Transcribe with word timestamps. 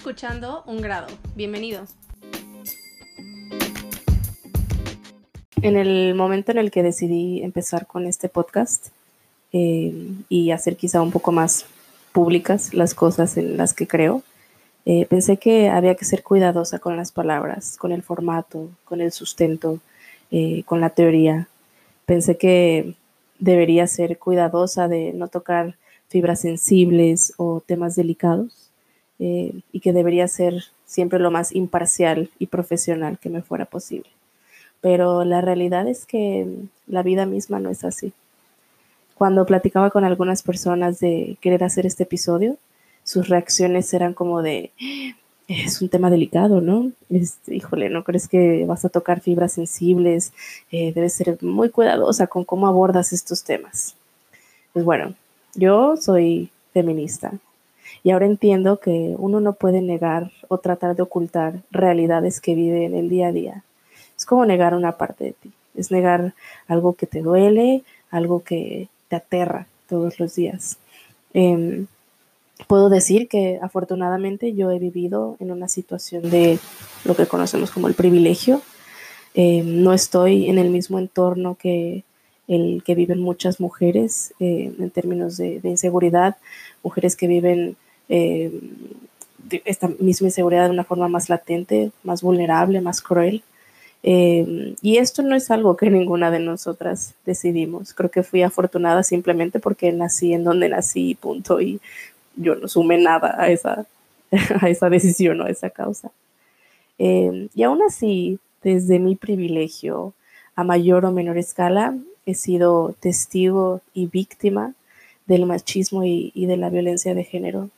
escuchando 0.00 0.62
Un 0.64 0.80
Grado. 0.80 1.08
Bienvenidos. 1.36 1.90
En 5.60 5.76
el 5.76 6.14
momento 6.14 6.52
en 6.52 6.56
el 6.56 6.70
que 6.70 6.82
decidí 6.82 7.42
empezar 7.42 7.86
con 7.86 8.06
este 8.06 8.30
podcast 8.30 8.86
eh, 9.52 9.92
y 10.30 10.52
hacer 10.52 10.78
quizá 10.78 11.02
un 11.02 11.10
poco 11.10 11.32
más 11.32 11.66
públicas 12.12 12.72
las 12.72 12.94
cosas 12.94 13.36
en 13.36 13.58
las 13.58 13.74
que 13.74 13.86
creo, 13.86 14.22
eh, 14.86 15.04
pensé 15.04 15.36
que 15.36 15.68
había 15.68 15.96
que 15.96 16.06
ser 16.06 16.22
cuidadosa 16.22 16.78
con 16.78 16.96
las 16.96 17.12
palabras, 17.12 17.76
con 17.76 17.92
el 17.92 18.02
formato, 18.02 18.70
con 18.86 19.02
el 19.02 19.12
sustento, 19.12 19.80
eh, 20.30 20.62
con 20.64 20.80
la 20.80 20.88
teoría. 20.88 21.46
Pensé 22.06 22.38
que 22.38 22.94
debería 23.38 23.86
ser 23.86 24.16
cuidadosa 24.16 24.88
de 24.88 25.12
no 25.12 25.28
tocar 25.28 25.76
fibras 26.08 26.40
sensibles 26.40 27.34
o 27.36 27.60
temas 27.60 27.96
delicados 27.96 28.69
eh, 29.22 29.52
y 29.70 29.80
que 29.80 29.92
debería 29.92 30.26
ser 30.28 30.64
siempre 30.86 31.18
lo 31.18 31.30
más 31.30 31.54
imparcial 31.54 32.30
y 32.38 32.46
profesional 32.46 33.18
que 33.18 33.28
me 33.28 33.42
fuera 33.42 33.66
posible. 33.66 34.08
Pero 34.80 35.24
la 35.24 35.42
realidad 35.42 35.86
es 35.86 36.06
que 36.06 36.48
la 36.86 37.02
vida 37.02 37.26
misma 37.26 37.60
no 37.60 37.68
es 37.68 37.84
así. 37.84 38.14
Cuando 39.16 39.44
platicaba 39.44 39.90
con 39.90 40.04
algunas 40.04 40.42
personas 40.42 41.00
de 41.00 41.36
querer 41.42 41.62
hacer 41.64 41.84
este 41.84 42.04
episodio, 42.04 42.56
sus 43.04 43.28
reacciones 43.28 43.92
eran 43.92 44.14
como 44.14 44.40
de, 44.40 44.70
es 45.48 45.82
un 45.82 45.90
tema 45.90 46.08
delicado, 46.08 46.62
¿no? 46.62 46.90
híjole, 47.46 47.90
¿no 47.90 48.04
crees 48.04 48.26
que 48.26 48.64
vas 48.64 48.86
a 48.86 48.88
tocar 48.88 49.20
fibras 49.20 49.52
sensibles? 49.52 50.32
Eh, 50.72 50.94
debes 50.94 51.12
ser 51.12 51.36
muy 51.42 51.68
cuidadosa 51.68 52.26
con 52.26 52.44
cómo 52.44 52.66
abordas 52.66 53.12
estos 53.12 53.44
temas. 53.44 53.96
Pues 54.72 54.82
bueno, 54.82 55.12
yo 55.54 55.98
soy 55.98 56.48
feminista 56.72 57.34
y 58.02 58.10
ahora 58.10 58.26
entiendo 58.26 58.80
que 58.80 59.14
uno 59.18 59.40
no 59.40 59.52
puede 59.52 59.82
negar 59.82 60.30
o 60.48 60.58
tratar 60.58 60.96
de 60.96 61.02
ocultar 61.02 61.62
realidades 61.70 62.40
que 62.40 62.54
vive 62.54 62.84
en 62.84 62.94
el 62.94 63.08
día 63.08 63.28
a 63.28 63.32
día. 63.32 63.64
Es 64.16 64.24
como 64.24 64.44
negar 64.46 64.74
una 64.74 64.96
parte 64.96 65.24
de 65.24 65.32
ti. 65.32 65.52
Es 65.74 65.90
negar 65.90 66.34
algo 66.66 66.94
que 66.94 67.06
te 67.06 67.20
duele, 67.20 67.82
algo 68.10 68.42
que 68.42 68.88
te 69.08 69.16
aterra 69.16 69.66
todos 69.88 70.18
los 70.18 70.34
días. 70.34 70.78
Em, 71.34 71.86
puedo 72.66 72.88
decir 72.88 73.28
que 73.28 73.58
afortunadamente 73.62 74.54
yo 74.54 74.70
he 74.70 74.78
vivido 74.78 75.36
en 75.40 75.50
una 75.50 75.68
situación 75.68 76.30
de 76.30 76.58
lo 77.04 77.14
que 77.14 77.26
conocemos 77.26 77.70
como 77.70 77.88
el 77.88 77.94
privilegio. 77.94 78.62
Em, 79.34 79.82
no 79.82 79.92
estoy 79.92 80.48
en 80.48 80.58
el 80.58 80.70
mismo 80.70 80.98
entorno 80.98 81.56
que 81.56 82.04
el 82.50 82.82
que 82.84 82.96
viven 82.96 83.20
muchas 83.20 83.60
mujeres 83.60 84.34
eh, 84.40 84.72
en 84.76 84.90
términos 84.90 85.36
de, 85.36 85.60
inseguridad, 85.62 86.36
mujeres 86.82 87.14
que 87.14 87.28
viven 87.28 87.76
eh, 88.10 88.52
esta 89.64 89.88
misma 89.98 90.28
inseguridad 90.28 90.66
de 90.66 90.72
una 90.72 90.84
forma 90.84 91.08
más 91.08 91.30
latente, 91.30 91.92
más 92.02 92.20
vulnerable, 92.20 92.80
más 92.82 93.00
cruel. 93.00 93.42
Eh, 94.02 94.74
y 94.82 94.98
esto 94.98 95.22
no 95.22 95.34
es 95.34 95.50
algo 95.50 95.76
que 95.76 95.90
ninguna 95.90 96.30
de 96.30 96.40
nosotras 96.40 97.14
decidimos. 97.24 97.94
Creo 97.94 98.10
que 98.10 98.22
fui 98.22 98.42
afortunada 98.42 99.02
simplemente 99.02 99.60
porque 99.60 99.92
nací 99.92 100.34
en 100.34 100.44
donde 100.44 100.68
nací, 100.68 101.14
punto. 101.14 101.60
Y 101.60 101.80
yo 102.36 102.56
no 102.56 102.68
sumé 102.68 102.98
nada 102.98 103.36
a 103.38 103.50
esa, 103.50 103.86
a 104.60 104.68
esa 104.68 104.90
decisión 104.90 105.40
o 105.40 105.44
a 105.44 105.50
esa 105.50 105.70
causa. 105.70 106.10
y 106.98 107.62
aún 107.62 107.80
así, 107.82 108.38
desde 108.62 108.98
mi 108.98 109.16
privilegio, 109.16 110.12
a 110.54 110.64
mayor 110.64 111.06
o 111.06 111.12
menor 111.12 111.38
escala, 111.38 111.96
he 112.26 112.34
sido 112.34 112.94
testigo 113.00 113.80
y 113.94 114.06
víctima 114.06 114.74
del 115.26 115.46
machismo 115.46 116.04
y, 116.04 116.32
de 116.34 116.56
la 116.56 116.70
violencia 116.70 117.14
de 117.14 117.24
género, 117.24 117.70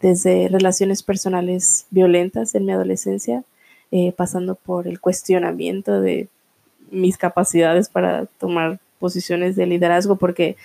desde 0.00 0.48
relaciones 0.48 1.02
personales 1.02 1.86
violentas 1.90 2.54
en 2.54 2.66
mi 2.66 2.72
adolescencia, 2.72 3.44
eh, 3.90 4.12
pasando 4.12 4.54
por 4.54 4.86
el 4.86 5.00
cuestionamiento 5.00 6.00
de 6.00 6.28
mis 6.90 7.16
capacidades 7.16 7.88
para 7.88 8.26
tomar 8.38 8.78
posiciones 8.98 9.56
de 9.56 9.66
liderazgo, 9.66 10.16
porque 10.16 10.56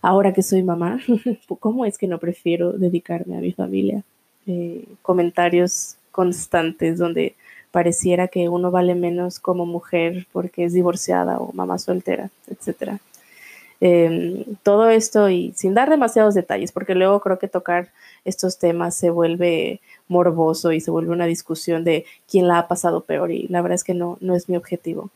ahora 0.00 0.32
que 0.32 0.42
soy 0.42 0.62
mamá, 0.62 1.00
¿cómo 1.60 1.84
es 1.86 1.98
que 1.98 2.06
no 2.06 2.18
prefiero 2.18 2.72
dedicarme 2.72 3.36
a 3.36 3.40
mi 3.40 3.52
familia? 3.52 4.02
Eh, 4.46 4.84
comentarios 5.02 5.96
constantes 6.10 6.98
donde 6.98 7.34
pareciera 7.70 8.28
que 8.28 8.48
uno 8.48 8.70
vale 8.70 8.94
menos 8.94 9.40
como 9.40 9.64
mujer 9.64 10.26
porque 10.32 10.64
es 10.64 10.74
divorciada 10.74 11.38
o 11.38 11.52
mamá 11.52 11.78
soltera, 11.78 12.30
etc. 12.48 12.98
Em, 13.84 14.44
todo 14.62 14.88
esto 14.90 15.28
y 15.28 15.52
sin 15.56 15.74
dar 15.74 15.90
demasiados 15.90 16.34
detalles, 16.34 16.70
porque 16.70 16.94
luego 16.94 17.18
creo 17.18 17.40
que 17.40 17.48
tocar 17.48 17.88
estos 18.24 18.58
temas 18.58 18.94
se 18.94 19.10
vuelve 19.10 19.80
morboso 20.06 20.70
y 20.70 20.80
se 20.80 20.92
vuelve 20.92 21.10
una 21.10 21.26
discusión 21.26 21.82
de 21.82 22.04
quién 22.30 22.46
la 22.46 22.58
ha 22.58 22.68
pasado 22.68 23.00
peor 23.00 23.32
y 23.32 23.48
la 23.48 23.60
verdad 23.60 23.74
es 23.74 23.82
que 23.82 23.94
no, 23.94 24.18
no 24.20 24.36
es 24.36 24.48
mi 24.48 24.56
objetivo. 24.56 25.10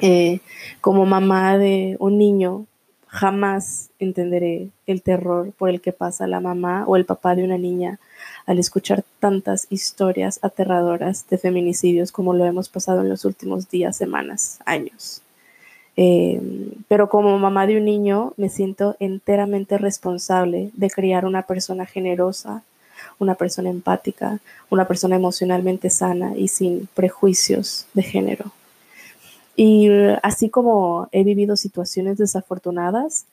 Eh, 0.00 0.40
como 0.80 1.06
mamá 1.06 1.56
de 1.56 1.96
un 2.00 2.18
niño, 2.18 2.66
jamás 3.06 3.90
entenderé 4.00 4.70
el 4.88 5.00
terror 5.02 5.52
por 5.52 5.70
el 5.70 5.80
que 5.80 5.92
pasa 5.92 6.26
la 6.26 6.40
mamá 6.40 6.84
o 6.88 6.96
el 6.96 7.04
papá 7.04 7.36
de 7.36 7.44
una 7.44 7.58
niña 7.58 8.00
al 8.46 8.58
escuchar 8.58 9.04
tantas 9.20 9.68
historias 9.70 10.40
aterradoras 10.42 11.28
de 11.30 11.38
feminicidios 11.38 12.10
como 12.10 12.34
lo 12.34 12.44
hemos 12.44 12.68
pasado 12.68 13.02
en 13.02 13.08
los 13.08 13.24
últimos 13.24 13.70
días, 13.70 13.96
semanas, 13.96 14.58
años. 14.66 15.22
Eh, 16.00 16.40
pero 16.86 17.08
como 17.08 17.36
mamá 17.40 17.66
de 17.66 17.76
un 17.76 17.84
niño 17.84 18.32
me 18.36 18.50
siento 18.50 18.94
enteramente 19.00 19.78
responsable 19.78 20.70
de 20.74 20.90
criar 20.90 21.24
una 21.24 21.42
persona 21.42 21.86
generosa, 21.86 22.62
una 23.18 23.34
persona 23.34 23.68
empática, 23.68 24.38
una 24.70 24.86
persona 24.86 25.16
emocionalmente 25.16 25.90
sana 25.90 26.36
y 26.36 26.46
sin 26.46 26.88
prejuicios 26.94 27.86
de 27.94 28.04
género. 28.04 28.52
Y 29.56 29.88
así 30.22 30.50
como 30.50 31.08
he 31.10 31.24
vivido 31.24 31.56
situaciones 31.56 32.16
desafortunadas, 32.16 33.24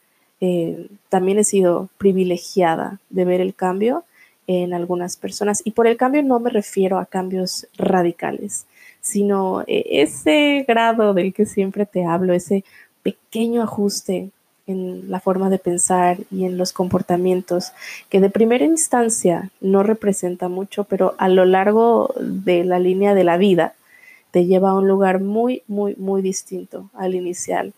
eh, 0.41 0.87
también 1.09 1.37
he 1.37 1.43
sido 1.43 1.89
privilegiada 1.99 2.99
de 3.11 3.25
ver 3.25 3.41
el 3.41 3.53
cambio 3.53 4.05
en 4.47 4.73
algunas 4.73 5.17
personas. 5.17 5.61
Y 5.65 5.71
por 5.71 5.87
el 5.87 5.97
cambio 5.97 6.23
no 6.23 6.39
me 6.39 6.49
refiero 6.49 6.99
a 6.99 7.05
cambios 7.05 7.67
radicales, 7.77 8.65
sino 9.01 9.63
e, 9.67 10.01
ese 10.01 10.65
grado 10.67 11.13
del 11.13 11.33
que 11.33 11.45
siempre 11.45 11.85
te 11.85 12.05
hablo, 12.05 12.33
ese 12.33 12.63
pequeño 13.03 13.61
ajuste 13.61 14.29
en 14.67 15.11
la 15.11 15.19
forma 15.19 15.49
de 15.49 15.59
pensar 15.59 16.17
y 16.31 16.45
en 16.45 16.57
los 16.57 16.73
comportamientos, 16.73 17.71
que 18.09 18.19
de 18.19 18.31
primera 18.31 18.65
instancia 18.65 19.51
no 19.61 19.83
representa 19.83 20.49
mucho, 20.49 20.85
pero 20.85 21.13
a 21.19 21.29
lo 21.29 21.45
largo 21.45 22.13
de 22.19 22.63
la 22.63 22.79
línea 22.79 23.13
de 23.13 23.23
la 23.23 23.37
vida 23.37 23.75
te 24.31 24.45
lleva 24.45 24.71
a 24.71 24.75
un 24.75 24.87
lugar 24.87 25.21
muy, 25.21 25.61
muy, 25.67 25.95
muy 25.97 26.21
distinto 26.21 26.89
al 26.95 27.13
inicial. 27.13 27.73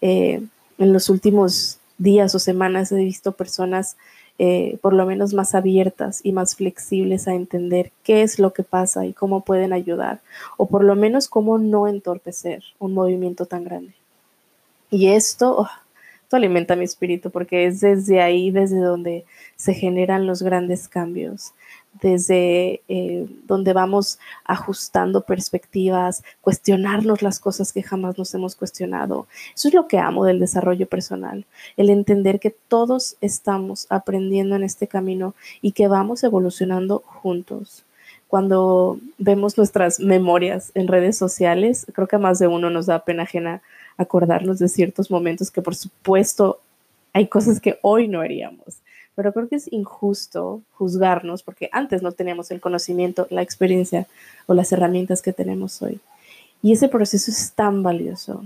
Eh, 0.00 0.42
en 0.78 0.92
los 0.92 1.08
últimos 1.08 1.78
días 1.98 2.34
o 2.34 2.38
semanas 2.38 2.90
he 2.90 2.96
visto 2.96 3.32
personas 3.32 3.96
eh, 4.38 4.78
por 4.82 4.92
lo 4.92 5.06
menos 5.06 5.32
más 5.32 5.54
abiertas 5.54 6.20
y 6.24 6.32
más 6.32 6.56
flexibles 6.56 7.28
a 7.28 7.34
entender 7.34 7.92
qué 8.02 8.22
es 8.22 8.38
lo 8.38 8.52
que 8.52 8.64
pasa 8.64 9.06
y 9.06 9.12
cómo 9.12 9.42
pueden 9.42 9.72
ayudar, 9.72 10.20
o 10.56 10.66
por 10.66 10.82
lo 10.82 10.96
menos 10.96 11.28
cómo 11.28 11.58
no 11.58 11.86
entorpecer 11.86 12.62
un 12.78 12.94
movimiento 12.94 13.46
tan 13.46 13.64
grande. 13.64 13.94
Y 14.90 15.08
esto, 15.08 15.56
oh, 15.58 15.68
esto 16.24 16.36
alimenta 16.36 16.74
mi 16.74 16.84
espíritu 16.84 17.30
porque 17.30 17.66
es 17.66 17.80
desde 17.80 18.22
ahí, 18.22 18.50
desde 18.50 18.78
donde 18.78 19.26
se 19.56 19.74
generan 19.74 20.26
los 20.26 20.42
grandes 20.42 20.88
cambios, 20.88 21.52
desde 22.00 22.80
eh, 22.88 23.26
donde 23.46 23.74
vamos 23.74 24.18
ajustando 24.46 25.20
perspectivas, 25.20 26.24
cuestionarnos 26.40 27.20
las 27.20 27.38
cosas 27.38 27.74
que 27.74 27.82
jamás 27.82 28.16
nos 28.16 28.34
hemos 28.34 28.56
cuestionado. 28.56 29.26
Eso 29.54 29.68
es 29.68 29.74
lo 29.74 29.86
que 29.86 29.98
amo 29.98 30.24
del 30.24 30.40
desarrollo 30.40 30.88
personal, 30.88 31.44
el 31.76 31.90
entender 31.90 32.40
que 32.40 32.56
todos 32.68 33.16
estamos 33.20 33.86
aprendiendo 33.90 34.56
en 34.56 34.64
este 34.64 34.88
camino 34.88 35.34
y 35.60 35.72
que 35.72 35.88
vamos 35.88 36.24
evolucionando 36.24 37.02
juntos. 37.04 37.84
Cuando 38.28 38.98
vemos 39.18 39.58
nuestras 39.58 40.00
memorias 40.00 40.72
en 40.74 40.88
redes 40.88 41.18
sociales, 41.18 41.86
creo 41.92 42.08
que 42.08 42.16
a 42.16 42.18
más 42.18 42.38
de 42.38 42.46
uno 42.46 42.70
nos 42.70 42.86
da 42.86 43.04
pena 43.04 43.24
ajena 43.24 43.60
acordarnos 43.96 44.58
de 44.58 44.68
ciertos 44.68 45.10
momentos 45.10 45.50
que 45.50 45.62
por 45.62 45.74
supuesto 45.74 46.60
hay 47.12 47.28
cosas 47.28 47.60
que 47.60 47.78
hoy 47.82 48.08
no 48.08 48.20
haríamos 48.20 48.78
pero 49.14 49.32
creo 49.32 49.48
que 49.48 49.56
es 49.56 49.72
injusto 49.72 50.62
juzgarnos 50.72 51.42
porque 51.42 51.68
antes 51.72 52.02
no 52.02 52.12
teníamos 52.12 52.50
el 52.50 52.60
conocimiento, 52.60 53.26
la 53.30 53.42
experiencia 53.42 54.06
o 54.46 54.54
las 54.54 54.72
herramientas 54.72 55.22
que 55.22 55.32
tenemos 55.32 55.80
hoy. 55.82 56.00
Y 56.62 56.72
ese 56.72 56.88
proceso 56.88 57.30
es 57.30 57.52
tan 57.52 57.82
valioso. 57.82 58.44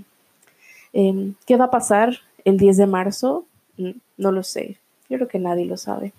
Em, 0.93 1.35
¿Qué 1.47 1.57
va 1.57 1.67
a 1.67 1.71
pasar 1.71 2.19
el 2.45 2.59
10 2.59 2.77
de 2.77 2.87
marzo? 2.87 3.47
Mm, 3.77 3.91
no 4.17 4.33
lo 4.33 4.43
sé. 4.43 4.77
Yo 5.09 5.17
creo 5.17 5.29
que 5.29 5.39
nadie 5.39 5.65
lo 5.65 5.77
sabe. 5.77 6.13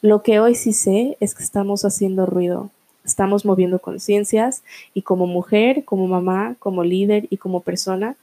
Lo 0.00 0.22
que 0.22 0.40
hoy 0.40 0.54
sí 0.54 0.72
sé 0.72 1.18
es 1.20 1.34
que 1.34 1.42
estamos 1.42 1.84
haciendo 1.84 2.24
ruido, 2.24 2.70
estamos 3.04 3.44
moviendo 3.44 3.80
conciencias 3.80 4.62
y 4.94 5.02
como 5.02 5.26
mujer, 5.26 5.84
como 5.84 6.06
mamá, 6.06 6.56
como 6.58 6.84
líder 6.84 7.26
y 7.28 7.36
como 7.36 7.60
persona, 7.60 8.16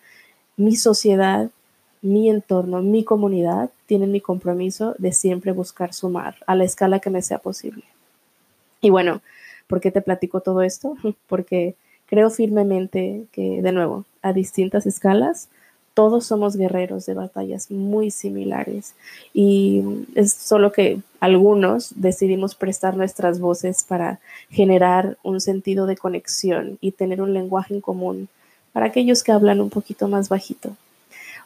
mi 0.57 0.75
sociedad 0.75 1.49
mi 2.01 2.29
entorno, 2.29 2.81
mi 2.81 3.03
comunidad 3.03 3.69
tienen 3.85 4.11
mi 4.11 4.21
compromiso 4.21 4.95
de 4.97 5.11
siempre 5.11 5.51
buscar 5.51 5.93
sumar 5.93 6.35
a 6.45 6.55
la 6.55 6.63
escala 6.63 6.99
que 6.99 7.09
me 7.09 7.21
sea 7.21 7.39
posible. 7.39 7.83
Y 8.81 8.89
bueno, 8.89 9.21
¿por 9.67 9.81
qué 9.81 9.91
te 9.91 10.01
platico 10.01 10.41
todo 10.41 10.61
esto? 10.61 10.95
Porque 11.27 11.75
creo 12.05 12.29
firmemente 12.29 13.25
que, 13.31 13.61
de 13.61 13.71
nuevo, 13.71 14.05
a 14.21 14.33
distintas 14.33 14.85
escalas, 14.85 15.49
todos 15.93 16.27
somos 16.27 16.55
guerreros 16.55 17.07
de 17.07 17.15
batallas 17.15 17.71
muy 17.71 18.11
similares 18.11 18.93
y 19.33 20.05
es 20.13 20.31
solo 20.31 20.71
que 20.71 21.01
algunos 21.19 21.91
decidimos 21.95 22.53
prestar 22.53 22.95
nuestras 22.95 23.39
voces 23.39 23.83
para 23.83 24.19
generar 24.51 25.17
un 25.23 25.41
sentido 25.41 25.87
de 25.87 25.97
conexión 25.97 26.77
y 26.81 26.91
tener 26.91 27.19
un 27.19 27.33
lenguaje 27.33 27.73
en 27.73 27.81
común 27.81 28.29
para 28.77 28.89
aquellos 28.89 29.23
que 29.23 29.31
hablan 29.31 29.59
un 29.59 29.71
poquito 29.71 30.07
más 30.07 30.29
bajito. 30.29 30.77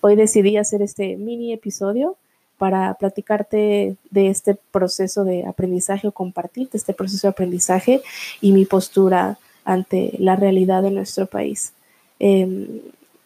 Hoy 0.02 0.18
decidí 0.18 0.58
hacer 0.58 0.82
este 0.82 1.16
mini 1.16 1.54
episodio 1.54 2.18
para 2.58 2.94
platicarte 2.96 3.96
de 4.10 4.28
este 4.28 4.58
proceso 4.74 5.24
de 5.24 5.46
aprendizaje 5.46 6.10
o 6.10 6.12
compartirte 6.12 6.76
este 6.76 6.94
proceso 6.94 7.28
de 7.28 7.32
aprendizaje 7.32 8.02
y 8.42 8.52
mi 8.52 8.66
postura 8.66 9.38
ante 9.64 10.12
la 10.20 10.36
realidad 10.36 10.84
de 10.84 10.92
nuestro 10.92 11.26
país. 11.26 11.72
Em, 12.20 12.68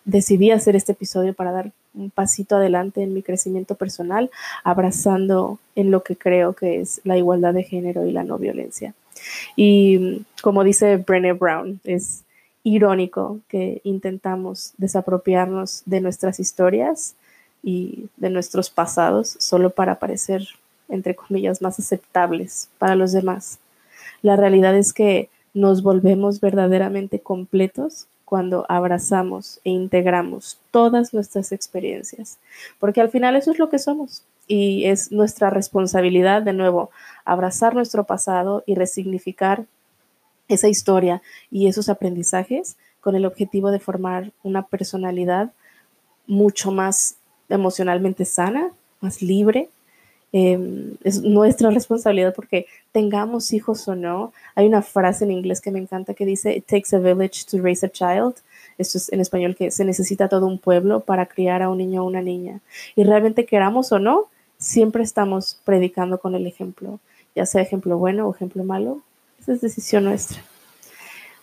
decidí 0.04 0.52
hacer 0.52 0.76
este 0.76 0.92
episodio 0.92 1.34
para 1.34 1.52
dar 1.52 1.72
un 1.96 2.12
pasito 2.12 2.58
adelante 2.58 3.02
en 3.02 3.12
mi 3.12 3.24
crecimiento 3.24 3.74
personal, 3.74 4.30
abrazando 4.64 5.58
en 5.76 5.90
lo 5.90 6.04
que 6.04 6.16
creo 6.16 6.54
que 6.54 6.80
es 6.80 7.02
la 7.06 7.18
igualdad 7.18 7.56
de 7.56 7.64
género 7.64 8.06
y 8.06 8.12
la 8.12 8.24
no 8.24 8.38
violencia. 8.38 8.94
Y 9.56 10.22
como 10.44 10.64
dice 10.64 10.98
Brené 10.98 11.34
Brown, 11.34 11.80
es 11.84 12.25
irónico 12.66 13.40
que 13.48 13.80
intentamos 13.84 14.74
desapropiarnos 14.78 15.84
de 15.86 16.02
nuestras 16.02 16.40
historias 16.40 17.16
y 17.64 18.10
de 18.18 18.32
nuestros 18.32 18.72
pasados 18.72 19.38
solo 19.40 19.70
para 19.70 20.00
parecer, 20.00 20.48
entre 20.90 21.16
comillas, 21.16 21.62
más 21.62 21.80
aceptables 21.80 22.68
para 22.80 22.96
los 22.96 23.12
demás. 23.12 23.60
La 24.24 24.36
realidad 24.36 24.76
es 24.76 24.94
que 24.94 25.30
nos 25.54 25.84
volvemos 25.84 26.42
verdaderamente 26.42 27.20
completos 27.20 28.08
cuando 28.26 28.66
abrazamos 28.68 29.60
e 29.64 29.70
integramos 29.70 30.58
todas 30.72 31.14
nuestras 31.14 31.52
experiencias, 31.52 32.40
porque 32.80 33.00
al 33.00 33.10
final 33.10 33.36
eso 33.36 33.52
es 33.52 33.60
lo 33.60 33.70
que 33.70 33.78
somos 33.78 34.24
y 34.48 34.86
es 34.86 35.12
nuestra 35.12 35.52
responsabilidad 35.52 36.42
de 36.42 36.54
nuevo 36.54 36.90
abrazar 37.26 37.76
nuestro 37.76 38.06
pasado 38.06 38.64
y 38.66 38.74
resignificar 38.74 39.66
esa 40.48 40.68
historia 40.68 41.22
y 41.52 41.68
esos 41.68 41.90
aprendizajes 41.90 42.78
con 43.02 43.16
el 43.16 43.26
objetivo 43.26 43.72
de 43.72 43.80
formar 43.80 44.32
una 44.44 44.66
personalidad 44.66 45.52
mucho 46.28 46.72
más 46.72 47.18
emocionalmente 47.50 48.26
sana, 48.26 48.72
más 49.00 49.22
libre. 49.22 49.70
Em, 50.32 50.96
es 51.04 51.22
nuestra 51.22 51.70
responsabilidad 51.80 52.34
porque 52.34 52.66
tengamos 52.92 53.54
hijos 53.54 53.88
o 53.88 53.96
no. 53.96 54.34
Hay 54.56 54.66
una 54.66 54.82
frase 54.82 55.24
en 55.24 55.32
inglés 55.32 55.62
que 55.62 55.72
me 55.72 55.80
encanta 55.80 56.14
que 56.14 56.26
dice, 56.26 56.56
It 56.56 56.66
takes 56.66 56.96
a 56.96 57.00
village 57.00 57.46
to 57.50 57.62
raise 57.62 57.86
a 57.86 57.90
child. 57.90 58.36
Esto 58.78 58.98
es 58.98 59.12
en 59.12 59.22
español 59.22 59.56
que 59.56 59.72
se 59.72 59.86
necesita 59.86 60.28
todo 60.28 60.48
un 60.48 60.58
pueblo 60.58 61.00
para 61.00 61.28
criar 61.28 61.62
a 61.62 61.70
un 61.70 61.78
niño 61.78 62.04
o 62.04 62.08
una 62.08 62.22
niña. 62.22 62.60
Y 62.96 63.04
realmente 63.04 63.46
queramos 63.46 63.92
o 63.92 64.00
no, 64.00 64.26
siempre 64.58 65.04
estamos 65.04 65.62
predicando 65.64 66.20
con 66.20 66.36
el 66.36 66.48
ejemplo, 66.48 67.00
ya 67.36 67.46
sea 67.46 67.62
ejemplo 67.62 67.98
bueno 67.98 68.28
o 68.28 68.34
ejemplo 68.34 68.64
malo. 68.64 69.02
Esa 69.40 69.54
es 69.54 69.62
decisión 69.62 70.06
nuestra. 70.06 70.42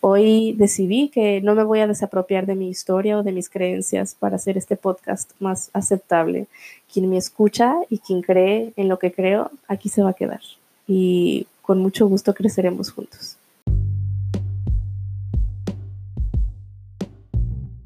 Hoy 0.00 0.54
decidí 0.54 1.10
que 1.10 1.40
no 1.40 1.54
me 1.54 1.62
voy 1.62 1.78
a 1.78 1.86
desapropiar 1.86 2.44
de 2.46 2.56
mi 2.56 2.68
historia 2.68 3.18
o 3.18 3.22
de 3.22 3.30
mis 3.30 3.48
creencias 3.48 4.16
para 4.18 4.34
hacer 4.34 4.58
este 4.58 4.76
podcast 4.76 5.30
más 5.38 5.70
aceptable. 5.72 6.48
Quien 6.92 7.08
me 7.08 7.16
escucha 7.16 7.76
y 7.88 7.98
quien 7.98 8.20
cree 8.20 8.72
en 8.74 8.88
lo 8.88 8.98
que 8.98 9.12
creo, 9.12 9.52
aquí 9.68 9.88
se 9.88 10.02
va 10.02 10.10
a 10.10 10.14
quedar. 10.14 10.40
Y 10.88 11.46
con 11.62 11.78
mucho 11.78 12.08
gusto 12.08 12.34
creceremos 12.34 12.90
juntos. 12.90 13.36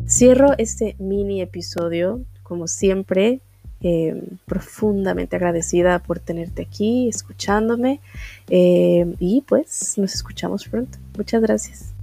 Cierro 0.09 0.55
este 0.57 0.97
mini 0.99 1.43
episodio, 1.43 2.23
como 2.43 2.69
siempre, 2.69 3.41
eh, 3.89 4.21
profundamente 4.47 5.37
agradecida 5.37 6.01
por 6.01 6.19
tenerte 6.19 6.63
aquí, 6.63 7.09
escuchándome. 7.09 8.01
Eh, 8.49 9.15
y 9.21 9.43
pues 9.43 9.97
nos 9.97 10.13
escuchamos 10.13 10.67
pronto. 10.67 10.99
Muchas 11.17 11.41
gracias. 11.41 11.96